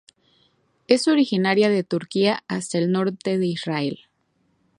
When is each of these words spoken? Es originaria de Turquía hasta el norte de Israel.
Es 0.87 1.07
originaria 1.07 1.69
de 1.69 1.83
Turquía 1.83 2.43
hasta 2.47 2.79
el 2.79 2.91
norte 2.91 3.37
de 3.37 3.45
Israel. 3.45 3.99